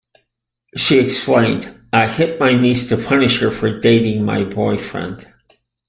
She 0.75 0.97
explained, 0.99 1.71
I 1.93 2.07
hit 2.07 2.39
my 2.39 2.55
niece 2.59 2.89
to 2.89 2.97
punish 2.97 3.39
her 3.39 3.51
for 3.51 3.79
dating 3.79 4.25
my 4.25 4.43
boyfriend. 4.43 5.27